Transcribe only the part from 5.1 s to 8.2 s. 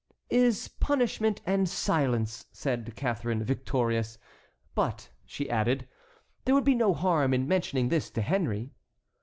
she added, "there would be no harm in mentioning this